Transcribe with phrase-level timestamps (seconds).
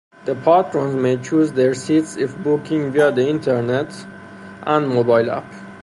[0.25, 3.93] The patrons may choose their seats if booking via the Internet
[4.63, 5.53] and mobile app.